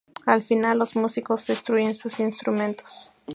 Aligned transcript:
Al 0.25 0.41
final, 0.41 0.79
los 0.79 0.95
músicos 0.95 1.45
destruyen 1.45 1.93
sus 1.93 2.19
instrumentos. 2.21 3.11